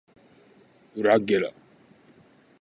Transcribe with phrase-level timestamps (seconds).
[0.95, 1.53] ｗ らげ ｒ